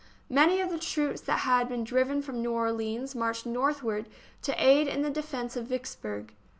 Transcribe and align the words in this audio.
Many 0.31 0.59
of 0.59 0.71
the 0.71 0.79
troops 0.79 1.21
that 1.21 1.41
had 1.41 1.69
been 1.69 1.83
driven 1.83 2.23
from 2.23 2.41
New 2.41 2.51
Orleans 2.53 3.13
marched 3.13 3.45
northward 3.45 4.07
to 4.41 4.55
aid 4.57 4.87
in 4.87 5.03
the 5.03 5.11
defence 5.11 5.55
of 5.55 5.67
Vicks 5.67 5.95
burg. 5.95 6.33